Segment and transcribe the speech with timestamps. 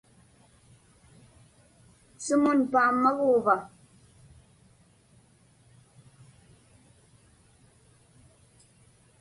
[2.23, 3.55] Sumun paammaguuva?